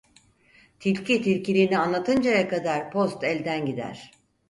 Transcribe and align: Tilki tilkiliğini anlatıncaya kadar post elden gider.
Tilki 0.79 1.21
tilkiliğini 1.21 1.77
anlatıncaya 1.79 2.47
kadar 2.49 2.91
post 2.91 3.23
elden 3.23 3.65
gider. 3.65 4.11